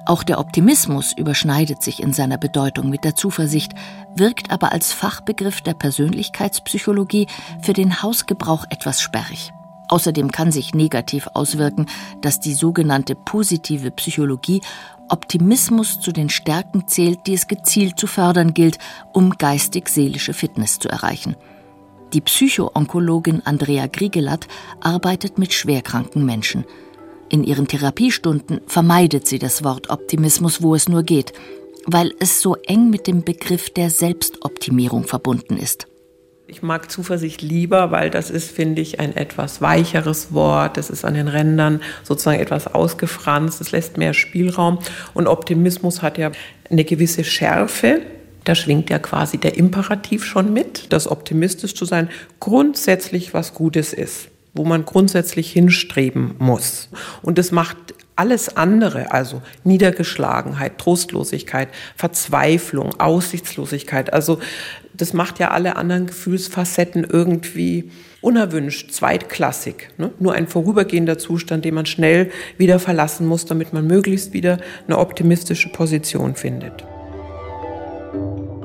Auch 0.06 0.22
der 0.22 0.38
Optimismus 0.38 1.12
überschneidet 1.12 1.82
sich 1.82 2.02
in 2.02 2.12
seiner 2.12 2.38
Bedeutung 2.38 2.88
mit 2.88 3.04
der 3.04 3.14
Zuversicht, 3.14 3.74
wirkt 4.14 4.50
aber 4.50 4.72
als 4.72 4.92
Fachbegriff 4.92 5.60
der 5.60 5.74
Persönlichkeitspsychologie 5.74 7.26
für 7.60 7.74
den 7.74 8.02
Hausgebrauch 8.02 8.64
etwas 8.70 9.00
sperrig. 9.00 9.52
Außerdem 9.88 10.30
kann 10.30 10.52
sich 10.52 10.74
negativ 10.74 11.28
auswirken, 11.32 11.86
dass 12.20 12.40
die 12.40 12.52
sogenannte 12.52 13.14
positive 13.14 13.90
Psychologie 13.90 14.60
Optimismus 15.08 16.00
zu 16.00 16.12
den 16.12 16.28
Stärken 16.28 16.86
zählt, 16.86 17.26
die 17.26 17.32
es 17.34 17.46
gezielt 17.46 17.98
zu 17.98 18.06
fördern 18.06 18.52
gilt, 18.52 18.78
um 19.14 19.30
geistig-seelische 19.30 20.34
Fitness 20.34 20.78
zu 20.78 20.88
erreichen. 20.90 21.36
Die 22.12 22.20
Psychoonkologin 22.20 23.42
Andrea 23.44 23.86
Griegelat 23.86 24.46
arbeitet 24.80 25.38
mit 25.38 25.54
schwerkranken 25.54 26.24
Menschen. 26.24 26.64
In 27.30 27.44
ihren 27.44 27.68
Therapiestunden 27.68 28.62
vermeidet 28.66 29.26
sie 29.26 29.38
das 29.38 29.62
Wort 29.62 29.90
Optimismus, 29.90 30.62
wo 30.62 30.74
es 30.74 30.88
nur 30.88 31.02
geht, 31.02 31.34
weil 31.84 32.14
es 32.20 32.40
so 32.40 32.56
eng 32.66 32.88
mit 32.88 33.06
dem 33.06 33.22
Begriff 33.22 33.68
der 33.70 33.90
Selbstoptimierung 33.90 35.04
verbunden 35.04 35.58
ist. 35.58 35.86
Ich 36.46 36.62
mag 36.62 36.90
Zuversicht 36.90 37.42
lieber, 37.42 37.90
weil 37.90 38.08
das 38.08 38.30
ist, 38.30 38.50
finde 38.50 38.80
ich, 38.80 38.98
ein 38.98 39.14
etwas 39.14 39.60
weicheres 39.60 40.32
Wort. 40.32 40.78
Das 40.78 40.88
ist 40.88 41.04
an 41.04 41.12
den 41.12 41.28
Rändern 41.28 41.82
sozusagen 42.02 42.40
etwas 42.40 42.66
ausgefranst. 42.66 43.60
Es 43.60 43.72
lässt 43.72 43.98
mehr 43.98 44.14
Spielraum. 44.14 44.78
Und 45.12 45.26
Optimismus 45.26 46.00
hat 46.00 46.16
ja 46.16 46.32
eine 46.70 46.84
gewisse 46.84 47.24
Schärfe. 47.24 48.00
Da 48.44 48.54
schwingt 48.54 48.88
ja 48.88 48.98
quasi 48.98 49.36
der 49.36 49.58
Imperativ 49.58 50.24
schon 50.24 50.54
mit, 50.54 50.90
dass 50.90 51.06
optimistisch 51.06 51.74
zu 51.74 51.84
sein 51.84 52.08
grundsätzlich 52.40 53.34
was 53.34 53.52
Gutes 53.52 53.92
ist 53.92 54.30
wo 54.58 54.64
man 54.64 54.84
grundsätzlich 54.84 55.50
hinstreben 55.50 56.34
muss. 56.38 56.90
Und 57.22 57.38
das 57.38 57.52
macht 57.52 57.76
alles 58.16 58.56
andere, 58.56 59.12
also 59.12 59.40
Niedergeschlagenheit, 59.64 60.78
Trostlosigkeit, 60.78 61.68
Verzweiflung, 61.96 62.98
Aussichtslosigkeit, 63.00 64.12
also 64.12 64.40
das 64.92 65.12
macht 65.12 65.38
ja 65.38 65.52
alle 65.52 65.76
anderen 65.76 66.08
Gefühlsfacetten 66.08 67.04
irgendwie 67.04 67.92
unerwünscht, 68.20 68.90
zweitklassig. 68.90 69.90
Ne? 69.96 70.10
Nur 70.18 70.34
ein 70.34 70.48
vorübergehender 70.48 71.18
Zustand, 71.18 71.64
den 71.64 71.74
man 71.74 71.86
schnell 71.86 72.32
wieder 72.56 72.80
verlassen 72.80 73.26
muss, 73.26 73.44
damit 73.44 73.72
man 73.72 73.86
möglichst 73.86 74.32
wieder 74.32 74.58
eine 74.86 74.98
optimistische 74.98 75.68
Position 75.68 76.34
findet. 76.34 76.84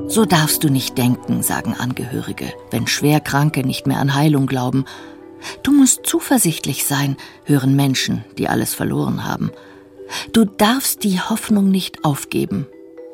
So 0.08 0.26
darfst 0.26 0.64
du 0.64 0.70
nicht 0.70 0.98
denken, 0.98 1.44
sagen 1.44 1.76
Angehörige, 1.78 2.46
wenn 2.72 2.88
Schwerkranke 2.88 3.62
nicht 3.62 3.88
mehr 3.88 4.00
an 4.00 4.16
Heilung 4.16 4.48
glauben 4.48 4.86
Du 5.64 5.72
musst 5.72 6.06
zuversichtlich 6.06 6.86
sein, 6.86 7.18
hören 7.46 7.76
Menschen, 7.76 8.24
die 8.38 8.48
alles 8.48 8.74
verloren 8.74 9.26
haben. 9.26 9.52
Du 10.32 10.46
darfst 10.46 11.04
die 11.04 11.20
Hoffnung 11.20 11.70
nicht 11.72 12.04
aufgeben, 12.04 12.68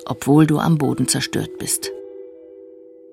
obwohl 0.05 0.48
du 0.48 0.59
am 0.59 0.77
Boden 0.77 1.07
zerstört 1.07 1.57
bist. 1.59 1.91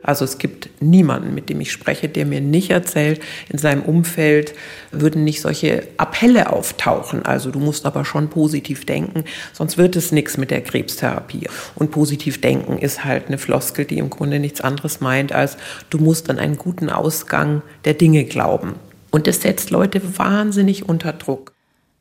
Also 0.07 0.25
es 0.25 0.39
gibt 0.39 0.71
niemanden, 0.81 1.35
mit 1.35 1.49
dem 1.49 1.61
ich 1.61 1.73
spreche, 1.73 2.09
der 2.09 2.27
mir 2.27 2.41
nicht 2.41 2.71
erzählt, 2.71 3.21
in 3.49 3.59
seinem 3.59 3.83
Umfeld 3.83 4.55
würden 4.93 5.25
nicht 5.25 5.41
solche 5.41 5.89
Appelle 5.97 6.53
auftauchen. 6.53 7.27
Also 7.27 7.51
du 7.51 7.59
musst 7.59 7.87
aber 7.87 8.05
schon 8.05 8.29
positiv 8.29 8.87
denken, 8.87 9.25
sonst 9.53 9.79
wird 9.79 9.97
es 9.97 10.13
nichts 10.13 10.37
mit 10.37 10.53
der 10.53 10.61
Krebstherapie. 10.61 11.49
Und 11.75 11.91
positiv 11.91 12.41
denken 12.41 12.79
ist 12.79 13.05
halt 13.05 13.27
eine 13.27 13.37
Floskel, 13.37 13.85
die 13.85 13.99
im 13.99 14.09
Grunde 14.09 14.39
nichts 14.39 14.61
anderes 14.61 15.01
meint, 15.01 15.33
als 15.33 15.57
du 15.91 15.99
musst 15.99 16.31
an 16.31 16.39
einen 16.39 16.57
guten 16.57 16.89
Ausgang 16.89 17.63
der 17.85 17.95
Dinge 17.95 18.25
glauben. 18.27 18.77
Und 19.11 19.29
es 19.29 19.43
setzt 19.43 19.71
Leute 19.71 20.19
wahnsinnig 20.19 20.89
unter 20.89 21.13
Druck. 21.13 21.53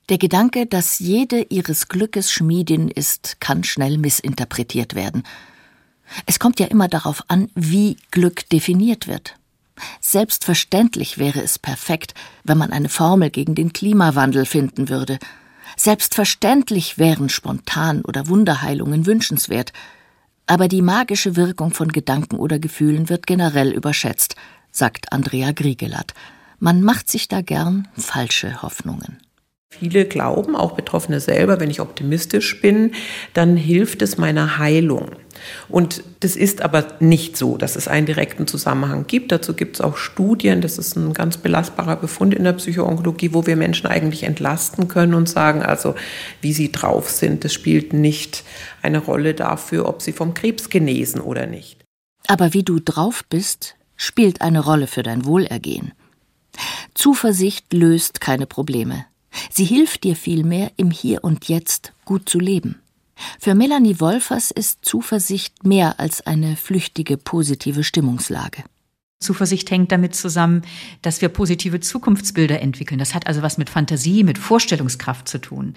Der 0.10 0.18
Gedanke, 0.20 0.68
dass 0.68 1.00
jede 1.00 1.42
ihres 1.50 1.88
Glückes 1.88 2.32
Schmiedin 2.32 2.90
ist, 2.90 3.38
kann 3.40 3.64
schnell 3.64 3.98
missinterpretiert 3.98 4.94
werden. 4.94 5.24
Es 6.28 6.40
kommt 6.40 6.60
ja 6.60 6.68
immer 6.68 6.88
darauf 6.88 7.24
an, 7.28 7.50
wie 7.56 7.98
Glück 8.12 8.48
definiert 8.50 9.08
wird. 9.08 9.36
Selbstverständlich 10.00 11.18
wäre 11.18 11.42
es 11.42 11.58
perfekt, 11.60 12.14
wenn 12.44 12.58
man 12.58 12.72
eine 12.72 12.90
Formel 12.90 13.30
gegen 13.30 13.56
den 13.56 13.74
Klimawandel 13.74 14.46
finden 14.46 14.90
würde. 14.90 15.18
Selbstverständlich 15.76 16.98
wären 16.98 17.30
Spontan- 17.30 18.06
oder 18.06 18.28
Wunderheilungen 18.28 19.06
wünschenswert. 19.06 19.74
Aber 20.46 20.68
die 20.68 20.84
magische 20.84 21.36
Wirkung 21.36 21.74
von 21.74 21.92
Gedanken 21.92 22.38
oder 22.38 22.60
Gefühlen 22.60 23.10
wird 23.10 23.26
generell 23.26 23.72
überschätzt, 23.72 24.36
sagt 24.72 25.12
Andrea 25.12 25.52
Griegelat. 25.52 26.14
Man 26.66 26.82
macht 26.82 27.12
sich 27.12 27.28
da 27.28 27.42
gern 27.42 27.88
falsche 27.96 28.64
Hoffnungen. 28.64 29.20
Viele 29.70 30.06
glauben, 30.06 30.56
auch 30.56 30.72
Betroffene 30.72 31.20
selber, 31.20 31.60
wenn 31.60 31.70
ich 31.70 31.80
optimistisch 31.80 32.60
bin, 32.60 32.96
dann 33.36 33.56
hilft 33.56 34.02
es 34.02 34.18
meiner 34.18 34.58
Heilung. 34.58 35.12
Und 35.70 36.04
das 36.22 36.36
ist 36.36 36.64
aber 36.64 36.88
nicht 37.00 37.38
so, 37.38 37.58
dass 37.58 37.76
es 37.76 37.88
einen 37.88 38.08
direkten 38.08 38.48
Zusammenhang 38.48 39.06
gibt. 39.06 39.32
Dazu 39.32 39.54
gibt 39.54 39.76
es 39.76 39.82
auch 39.82 39.96
Studien, 39.96 40.62
das 40.62 40.80
ist 40.80 40.96
ein 40.96 41.14
ganz 41.14 41.38
belastbarer 41.38 41.98
Befund 41.98 42.34
in 42.34 42.46
der 42.46 42.54
Psychoonkologie, 42.54 43.36
wo 43.36 43.46
wir 43.46 43.58
Menschen 43.58 43.86
eigentlich 43.86 44.24
entlasten 44.24 44.88
können 44.88 45.14
und 45.14 45.30
sagen, 45.30 45.62
also 45.62 45.94
wie 46.42 46.54
sie 46.54 46.72
drauf 46.72 47.12
sind, 47.12 47.44
das 47.44 47.54
spielt 47.54 47.94
nicht 47.94 48.44
eine 48.82 48.98
Rolle 48.98 49.36
dafür, 49.36 49.88
ob 49.88 50.02
sie 50.02 50.14
vom 50.14 50.34
Krebs 50.34 50.72
genesen 50.72 51.22
oder 51.22 51.46
nicht. 51.46 51.86
Aber 52.26 52.56
wie 52.56 52.64
du 52.64 52.80
drauf 52.80 53.24
bist, 53.30 53.76
spielt 53.96 54.42
eine 54.42 54.62
Rolle 54.62 54.88
für 54.88 55.04
dein 55.04 55.26
Wohlergehen. 55.26 55.94
Zuversicht 56.94 57.74
löst 57.74 58.22
keine 58.22 58.46
Probleme. 58.46 59.06
Sie 59.52 59.66
hilft 59.66 60.04
dir 60.04 60.16
vielmehr, 60.16 60.72
im 60.78 60.92
Hier 60.92 61.24
und 61.24 61.48
Jetzt 61.50 61.94
gut 62.06 62.30
zu 62.30 62.40
leben. 62.40 62.82
Für 63.40 63.56
Melanie 63.56 64.00
Wolfers 64.00 64.52
ist 64.52 64.84
Zuversicht 64.84 65.64
mehr 65.64 66.00
als 66.00 66.26
eine 66.26 66.56
flüchtige 66.56 67.18
positive 67.18 67.84
Stimmungslage. 67.84 68.64
Zuversicht 69.22 69.72
hängt 69.72 69.94
damit 69.94 70.14
zusammen, 70.14 70.64
dass 71.02 71.22
wir 71.22 71.30
positive 71.30 71.80
Zukunftsbilder 71.80 72.62
entwickeln. 72.62 73.00
Das 73.00 73.16
hat 73.16 73.28
also 73.28 73.42
was 73.42 73.58
mit 73.58 73.70
Fantasie, 73.70 74.24
mit 74.24 74.38
Vorstellungskraft 74.38 75.30
zu 75.30 75.40
tun. 75.40 75.74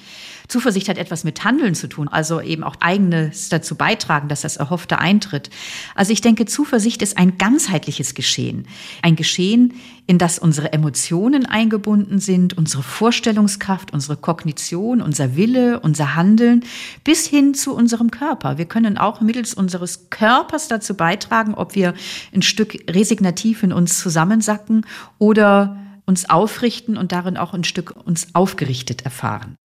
Zuversicht 0.48 0.88
hat 0.88 0.98
etwas 0.98 1.22
mit 1.22 1.44
Handeln 1.44 1.76
zu 1.76 1.88
tun, 1.88 2.08
also 2.08 2.40
eben 2.40 2.64
auch 2.64 2.74
eigenes 2.80 3.48
dazu 3.48 3.76
beitragen, 3.76 4.28
dass 4.28 4.40
das 4.40 4.56
Erhoffte 4.56 4.98
eintritt. 4.98 5.50
Also 5.94 6.12
ich 6.12 6.20
denke, 6.20 6.46
Zuversicht 6.46 7.00
ist 7.00 7.16
ein 7.16 7.38
ganzheitliches 7.38 8.14
Geschehen. 8.14 8.66
Ein 9.02 9.14
Geschehen, 9.14 9.74
in 10.08 10.16
das 10.16 10.38
unsere 10.38 10.72
Emotionen 10.72 11.44
eingebunden 11.44 12.18
sind, 12.18 12.56
unsere 12.56 12.82
Vorstellungskraft, 12.82 13.92
unsere 13.92 14.16
Kognition, 14.16 15.02
unser 15.02 15.36
Wille, 15.36 15.80
unser 15.80 16.16
Handeln, 16.16 16.64
bis 17.04 17.26
hin 17.26 17.52
zu 17.52 17.74
unserem 17.74 18.10
Körper. 18.10 18.56
Wir 18.56 18.64
können 18.64 18.96
auch 18.96 19.20
mittels 19.20 19.52
unseres 19.52 20.08
Körpers 20.08 20.66
dazu 20.66 20.94
beitragen, 20.94 21.52
ob 21.54 21.74
wir 21.74 21.92
ein 22.34 22.40
Stück 22.40 22.90
resignativ 23.28 23.62
in 23.62 23.72
uns 23.72 23.98
zusammensacken 23.98 24.86
oder 25.18 25.76
uns 26.06 26.28
aufrichten 26.30 26.96
und 26.96 27.12
darin 27.12 27.36
auch 27.36 27.54
ein 27.54 27.64
Stück 27.64 27.94
uns 28.06 28.34
aufgerichtet 28.34 29.02
erfahren. 29.02 29.56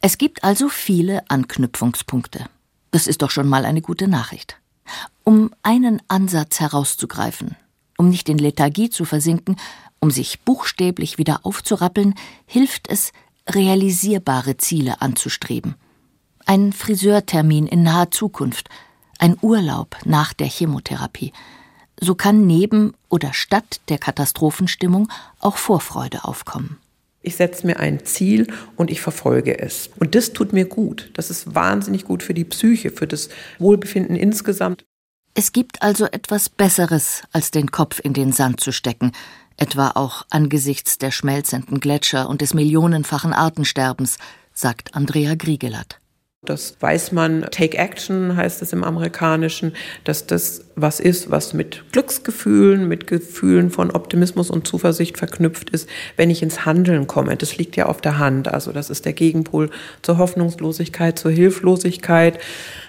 Es 0.00 0.18
gibt 0.18 0.42
also 0.42 0.68
viele 0.68 1.22
Anknüpfungspunkte. 1.28 2.46
Das 2.90 3.06
ist 3.06 3.22
doch 3.22 3.30
schon 3.30 3.48
mal 3.48 3.64
eine 3.64 3.82
gute 3.82 4.08
Nachricht. 4.08 4.56
Um 5.24 5.50
einen 5.62 6.00
Ansatz 6.08 6.60
herauszugreifen, 6.60 7.56
um 7.98 8.08
nicht 8.08 8.28
in 8.28 8.38
Lethargie 8.38 8.90
zu 8.90 9.04
versinken, 9.04 9.56
um 10.00 10.10
sich 10.10 10.40
buchstäblich 10.40 11.18
wieder 11.18 11.40
aufzurappeln, 11.44 12.14
hilft 12.46 12.88
es, 12.88 13.12
realisierbare 13.48 14.56
Ziele 14.56 15.00
anzustreben. 15.00 15.74
Ein 16.46 16.72
Friseurtermin 16.72 17.66
in 17.68 17.82
naher 17.82 18.10
Zukunft, 18.10 18.68
ein 19.18 19.36
Urlaub 19.40 19.96
nach 20.04 20.32
der 20.32 20.48
Chemotherapie. 20.48 21.32
So 22.04 22.16
kann 22.16 22.48
neben 22.48 22.94
oder 23.10 23.32
statt 23.32 23.80
der 23.88 23.96
Katastrophenstimmung 23.96 25.08
auch 25.38 25.56
Vorfreude 25.56 26.24
aufkommen. 26.24 26.78
Ich 27.20 27.36
setze 27.36 27.64
mir 27.64 27.78
ein 27.78 28.04
Ziel 28.04 28.48
und 28.74 28.90
ich 28.90 29.00
verfolge 29.00 29.60
es. 29.60 29.88
Und 30.00 30.16
das 30.16 30.32
tut 30.32 30.52
mir 30.52 30.64
gut. 30.64 31.12
Das 31.14 31.30
ist 31.30 31.54
wahnsinnig 31.54 32.04
gut 32.04 32.24
für 32.24 32.34
die 32.34 32.42
Psyche, 32.44 32.90
für 32.90 33.06
das 33.06 33.28
Wohlbefinden 33.60 34.16
insgesamt. 34.16 34.84
Es 35.34 35.52
gibt 35.52 35.80
also 35.82 36.06
etwas 36.06 36.48
Besseres, 36.48 37.22
als 37.30 37.52
den 37.52 37.70
Kopf 37.70 38.00
in 38.02 38.14
den 38.14 38.32
Sand 38.32 38.58
zu 38.58 38.72
stecken, 38.72 39.12
etwa 39.56 39.92
auch 39.94 40.26
angesichts 40.28 40.98
der 40.98 41.12
schmelzenden 41.12 41.78
Gletscher 41.78 42.28
und 42.28 42.40
des 42.40 42.52
millionenfachen 42.52 43.32
Artensterbens, 43.32 44.18
sagt 44.52 44.96
Andrea 44.96 45.36
Griegelat. 45.36 46.01
Das 46.44 46.74
weiß 46.80 47.12
man, 47.12 47.42
Take 47.52 47.78
Action 47.78 48.34
heißt 48.34 48.62
es 48.62 48.72
im 48.72 48.82
Amerikanischen, 48.82 49.76
dass 50.02 50.26
das 50.26 50.64
was 50.74 50.98
ist, 50.98 51.30
was 51.30 51.54
mit 51.54 51.84
Glücksgefühlen, 51.92 52.88
mit 52.88 53.06
Gefühlen 53.06 53.70
von 53.70 53.92
Optimismus 53.92 54.50
und 54.50 54.66
Zuversicht 54.66 55.18
verknüpft 55.18 55.70
ist, 55.70 55.88
wenn 56.16 56.30
ich 56.30 56.42
ins 56.42 56.66
Handeln 56.66 57.06
komme. 57.06 57.36
Das 57.36 57.58
liegt 57.58 57.76
ja 57.76 57.86
auf 57.86 58.00
der 58.00 58.18
Hand. 58.18 58.48
Also 58.48 58.72
das 58.72 58.90
ist 58.90 59.04
der 59.04 59.12
Gegenpol 59.12 59.70
zur 60.02 60.18
Hoffnungslosigkeit, 60.18 61.16
zur 61.16 61.30
Hilflosigkeit. 61.30 62.40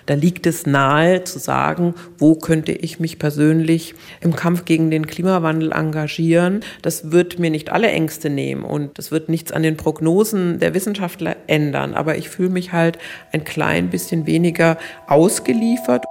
Da 0.06 0.16
liegt 0.16 0.46
es 0.46 0.66
nahe 0.66 1.24
zu 1.24 1.40
sagen, 1.40 1.94
wo 2.18 2.36
könnte 2.36 2.72
ich 2.74 3.00
mich 3.00 3.20
persönlich 3.20 3.96
im 4.22 4.36
Kampf 4.36 4.66
gegen 4.66 4.92
den 4.92 5.08
Klimawandel 5.08 5.72
engagieren. 5.72 6.62
Das 6.82 7.12
wird 7.12 7.40
mir 7.40 7.50
nicht 7.50 7.72
alle 7.72 7.90
Ängste 7.90 8.30
nehmen 8.30 8.64
und 8.64 8.98
das 8.98 9.12
wird 9.12 9.30
nichts 9.30 9.52
an 9.52 9.64
den 9.64 9.78
Prognosen 9.78 10.60
der 10.60 10.74
Wissenschaftler 10.74 11.36
ändern. 11.48 11.94
Aber 11.94 12.18
ich 12.18 12.30
fühle 12.30 12.50
mich 12.50 12.74
halt 12.74 12.98
ein 13.32 13.44
klein 13.44 13.90
bisschen 13.90 14.26
weniger 14.26 14.78
ausgeliefert. 15.08 16.04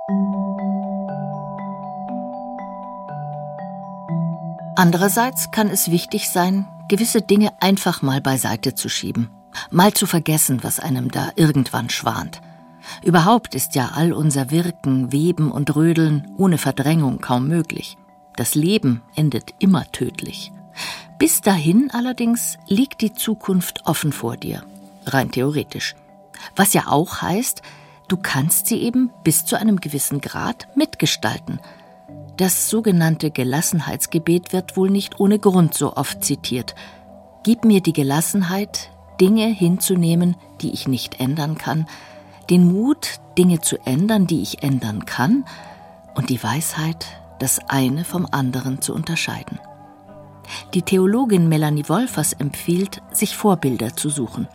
Andererseits 4.74 5.50
kann 5.50 5.68
es 5.68 5.90
wichtig 5.90 6.31
sein, 6.31 6.66
gewisse 6.88 7.20
Dinge 7.20 7.50
einfach 7.61 8.00
mal 8.00 8.22
beiseite 8.22 8.74
zu 8.74 8.88
schieben, 8.88 9.28
mal 9.70 9.92
zu 9.92 10.07
vergessen, 10.07 10.61
was 10.62 10.81
einem 10.81 11.11
da 11.11 11.31
irgendwann 11.37 11.90
schwant. 11.90 12.40
Überhaupt 13.02 13.55
ist 13.55 13.74
ja 13.74 13.92
all 13.94 14.12
unser 14.12 14.50
Wirken, 14.50 15.12
Weben 15.12 15.50
und 15.50 15.74
Rödeln 15.74 16.33
ohne 16.37 16.59
Verdrängung 16.59 17.20
kaum 17.20 17.48
möglich. 17.48 17.96
Das 18.37 18.55
Leben 18.55 19.02
endet 19.14 19.55
immer 19.59 19.90
tödlich. 19.92 20.52
Bis 21.18 21.40
dahin 21.40 21.90
allerdings 21.92 22.59
liegt 22.66 23.00
die 23.00 23.12
Zukunft 23.12 23.87
offen 23.87 24.12
vor 24.12 24.37
dir, 24.37 24.64
rein 25.07 25.31
theoretisch. 25.31 25.94
Was 26.57 26.72
ja 26.72 26.88
auch 26.88 27.22
heißt, 27.22 27.62
du 28.09 28.16
kannst 28.16 28.66
sie 28.66 28.78
eben 28.78 29.11
bis 29.22 29.44
zu 29.44 29.57
einem 29.57 29.81
gewissen 29.81 30.20
Grad 30.20 30.68
mitgestalten. 30.74 31.61
Das 32.37 32.70
sogenannte 32.70 33.31
Gelassenheitsgebet 33.31 34.52
wird 34.52 34.76
wohl 34.76 34.90
nicht 34.90 35.20
ohne 35.20 35.38
Grund 35.38 35.74
so 35.74 35.96
oft 35.96 36.24
zitiert. 36.24 36.74
Gib 37.44 37.64
mir 37.64 37.81
die 37.81 37.92
Gelassenheit, 37.92 38.90
Dinge 39.20 39.46
hinzunehmen, 39.46 40.37
die 40.61 40.72
ich 40.72 40.88
nicht 40.88 41.20
ändern 41.20 41.57
kann, 41.57 41.87
den 42.50 42.72
Mut, 42.72 43.20
Dinge 43.38 43.61
zu 43.61 43.78
ändern, 43.87 44.26
die 44.26 44.42
ich 44.42 44.62
ändern 44.62 45.05
kann, 45.07 45.44
und 46.14 46.31
die 46.31 46.42
Weisheit, 46.42 47.07
das 47.38 47.61
eine 47.68 48.05
vom 48.05 48.26
anderen 48.31 48.81
zu 48.81 48.94
unterscheiden. 48.94 49.59
Die 50.74 50.83
Theologin 50.83 51.48
Melanie 51.48 51.88
Wolfers 51.88 52.33
empfiehlt, 52.35 53.02
sich 53.12 53.37
Vorbilder 53.37 53.96
zu 53.96 54.11
suchen. 54.11 54.48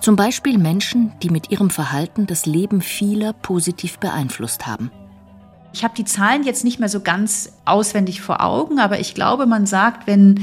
Zum 0.00 0.16
Beispiel 0.16 0.58
Menschen, 0.58 1.12
die 1.22 1.30
mit 1.30 1.50
ihrem 1.50 1.70
Verhalten 1.70 2.26
das 2.26 2.46
Leben 2.46 2.80
vieler 2.80 3.32
positiv 3.32 3.98
beeinflusst 3.98 4.66
haben. 4.66 4.90
Ich 5.72 5.84
habe 5.84 5.94
die 5.94 6.06
Zahlen 6.06 6.44
jetzt 6.44 6.64
nicht 6.64 6.80
mehr 6.80 6.88
so 6.88 7.00
ganz 7.00 7.52
auswendig 7.66 8.22
vor 8.22 8.42
Augen, 8.42 8.78
aber 8.78 8.98
ich 8.98 9.14
glaube, 9.14 9.44
man 9.44 9.66
sagt, 9.66 10.06
wenn 10.06 10.40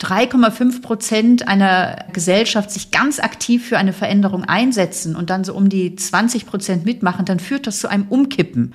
3,5 0.00 0.82
Prozent 0.82 1.48
einer 1.48 2.04
Gesellschaft 2.12 2.70
sich 2.70 2.90
ganz 2.90 3.18
aktiv 3.18 3.66
für 3.66 3.78
eine 3.78 3.94
Veränderung 3.94 4.44
einsetzen 4.44 5.16
und 5.16 5.30
dann 5.30 5.42
so 5.42 5.54
um 5.54 5.68
die 5.68 5.96
20 5.96 6.46
Prozent 6.46 6.84
mitmachen, 6.84 7.24
dann 7.24 7.40
führt 7.40 7.66
das 7.66 7.80
zu 7.80 7.88
einem 7.88 8.06
Umkippen. 8.08 8.74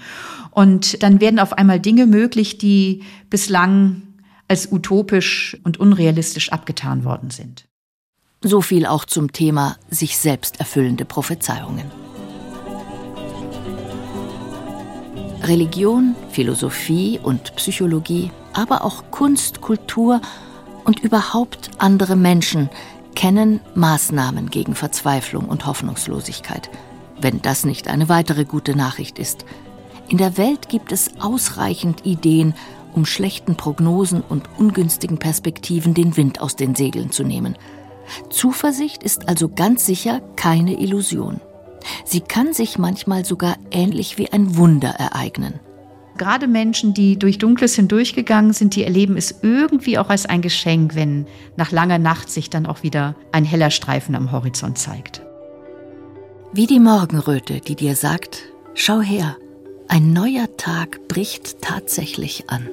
Und 0.49 1.03
dann 1.03 1.21
werden 1.21 1.39
auf 1.39 1.53
einmal 1.53 1.79
Dinge 1.79 2.07
möglich, 2.07 2.57
die 2.57 3.03
bislang 3.29 4.01
als 4.47 4.71
utopisch 4.71 5.57
und 5.63 5.79
unrealistisch 5.79 6.51
abgetan 6.51 7.05
worden 7.05 7.29
sind. 7.29 7.65
So 8.43 8.61
viel 8.61 8.87
auch 8.87 9.05
zum 9.05 9.31
Thema 9.31 9.77
sich 9.89 10.17
selbst 10.17 10.59
erfüllende 10.59 11.05
Prophezeiungen. 11.05 11.85
Religion, 15.43 16.15
Philosophie 16.31 17.19
und 17.21 17.55
Psychologie, 17.55 18.31
aber 18.53 18.83
auch 18.83 19.03
Kunst, 19.11 19.61
Kultur 19.61 20.21
und 20.83 20.99
überhaupt 20.99 21.71
andere 21.77 22.15
Menschen 22.15 22.69
kennen 23.15 23.59
Maßnahmen 23.75 24.49
gegen 24.49 24.75
Verzweiflung 24.75 25.45
und 25.45 25.65
Hoffnungslosigkeit. 25.65 26.69
Wenn 27.19 27.41
das 27.41 27.65
nicht 27.65 27.87
eine 27.87 28.09
weitere 28.09 28.45
gute 28.45 28.75
Nachricht 28.75 29.19
ist. 29.19 29.45
In 30.07 30.17
der 30.17 30.37
Welt 30.37 30.69
gibt 30.69 30.91
es 30.91 31.11
ausreichend 31.19 32.05
Ideen, 32.05 32.53
um 32.93 33.05
schlechten 33.05 33.55
Prognosen 33.55 34.21
und 34.21 34.49
ungünstigen 34.57 35.17
Perspektiven 35.17 35.93
den 35.93 36.17
Wind 36.17 36.41
aus 36.41 36.55
den 36.55 36.75
Segeln 36.75 37.11
zu 37.11 37.23
nehmen. 37.23 37.57
Zuversicht 38.29 39.03
ist 39.03 39.29
also 39.29 39.49
ganz 39.49 39.85
sicher 39.85 40.21
keine 40.35 40.79
Illusion. 40.79 41.39
Sie 42.05 42.21
kann 42.21 42.53
sich 42.53 42.77
manchmal 42.77 43.25
sogar 43.25 43.55
ähnlich 43.71 44.17
wie 44.17 44.31
ein 44.31 44.57
Wunder 44.57 44.89
ereignen. 44.89 45.59
Gerade 46.21 46.47
Menschen, 46.47 46.93
die 46.93 47.17
durch 47.17 47.39
Dunkles 47.39 47.73
hindurchgegangen 47.73 48.53
sind, 48.53 48.75
die 48.75 48.83
erleben 48.83 49.17
es 49.17 49.39
irgendwie 49.41 49.97
auch 49.97 50.09
als 50.09 50.27
ein 50.27 50.43
Geschenk, 50.43 50.93
wenn 50.93 51.25
nach 51.57 51.71
langer 51.71 51.97
Nacht 51.97 52.29
sich 52.29 52.51
dann 52.51 52.67
auch 52.67 52.83
wieder 52.83 53.15
ein 53.31 53.43
heller 53.43 53.71
Streifen 53.71 54.13
am 54.13 54.31
Horizont 54.31 54.77
zeigt. 54.77 55.23
Wie 56.53 56.67
die 56.67 56.79
Morgenröte, 56.79 57.59
die 57.59 57.75
dir 57.75 57.95
sagt, 57.95 58.43
schau 58.75 59.01
her, 59.01 59.35
ein 59.87 60.13
neuer 60.13 60.45
Tag 60.57 61.07
bricht 61.07 61.59
tatsächlich 61.63 62.51
an. 62.51 62.69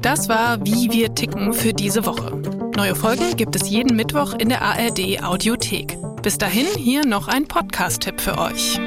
Das 0.00 0.30
war 0.30 0.64
Wie 0.64 0.90
wir 0.90 1.14
ticken 1.14 1.52
für 1.52 1.74
diese 1.74 2.06
Woche. 2.06 2.55
Neue 2.76 2.94
Folgen 2.94 3.36
gibt 3.36 3.56
es 3.56 3.70
jeden 3.70 3.96
Mittwoch 3.96 4.34
in 4.34 4.50
der 4.50 4.60
ARD 4.60 5.22
Audiothek. 5.22 5.96
Bis 6.22 6.36
dahin 6.36 6.66
hier 6.76 7.06
noch 7.06 7.26
ein 7.26 7.48
Podcast-Tipp 7.48 8.20
für 8.20 8.36
euch. 8.36 8.78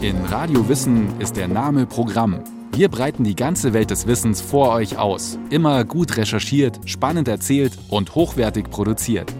In 0.00 0.16
Radio 0.30 0.68
Wissen 0.68 1.20
ist 1.20 1.36
der 1.36 1.46
Name 1.46 1.86
Programm. 1.86 2.42
Wir 2.72 2.88
breiten 2.88 3.22
die 3.22 3.36
ganze 3.36 3.72
Welt 3.72 3.90
des 3.90 4.08
Wissens 4.08 4.40
vor 4.40 4.70
euch 4.74 4.98
aus. 4.98 5.38
Immer 5.50 5.84
gut 5.84 6.16
recherchiert, 6.16 6.80
spannend 6.86 7.28
erzählt 7.28 7.78
und 7.88 8.16
hochwertig 8.16 8.68
produziert. 8.68 9.32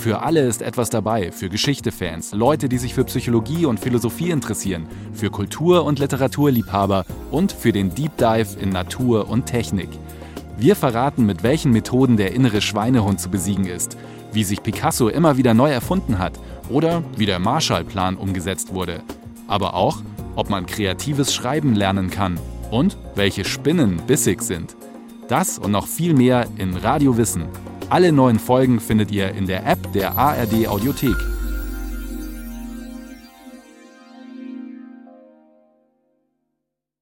Für 0.00 0.22
alle 0.22 0.46
ist 0.46 0.62
etwas 0.62 0.88
dabei, 0.88 1.30
für 1.30 1.50
Geschichtefans, 1.50 2.32
Leute, 2.32 2.70
die 2.70 2.78
sich 2.78 2.94
für 2.94 3.04
Psychologie 3.04 3.66
und 3.66 3.78
Philosophie 3.78 4.30
interessieren, 4.30 4.86
für 5.12 5.28
Kultur- 5.28 5.84
und 5.84 5.98
Literaturliebhaber 5.98 7.04
und 7.30 7.52
für 7.52 7.70
den 7.70 7.94
Deep 7.94 8.16
Dive 8.16 8.58
in 8.58 8.70
Natur 8.70 9.28
und 9.28 9.44
Technik. 9.44 9.90
Wir 10.56 10.74
verraten, 10.74 11.26
mit 11.26 11.42
welchen 11.42 11.70
Methoden 11.72 12.16
der 12.16 12.32
innere 12.32 12.62
Schweinehund 12.62 13.20
zu 13.20 13.28
besiegen 13.28 13.66
ist, 13.66 13.98
wie 14.32 14.42
sich 14.42 14.62
Picasso 14.62 15.08
immer 15.08 15.36
wieder 15.36 15.52
neu 15.52 15.70
erfunden 15.70 16.18
hat 16.18 16.40
oder 16.70 17.02
wie 17.18 17.26
der 17.26 17.38
Marshallplan 17.38 18.16
umgesetzt 18.16 18.72
wurde. 18.72 19.02
Aber 19.48 19.74
auch, 19.74 19.98
ob 20.34 20.48
man 20.48 20.64
kreatives 20.64 21.34
Schreiben 21.34 21.74
lernen 21.74 22.08
kann 22.08 22.40
und 22.70 22.96
welche 23.16 23.44
Spinnen 23.44 24.00
bissig 24.06 24.40
sind. 24.40 24.76
Das 25.28 25.58
und 25.58 25.72
noch 25.72 25.86
viel 25.86 26.14
mehr 26.14 26.46
in 26.56 26.74
Radio 26.74 27.18
Wissen. 27.18 27.44
Alle 27.90 28.12
neuen 28.12 28.38
Folgen 28.38 28.78
findet 28.78 29.10
ihr 29.10 29.34
in 29.34 29.48
der 29.48 29.66
App 29.66 29.92
der 29.92 30.16
ARD 30.16 30.68
Audiothek 30.68 31.16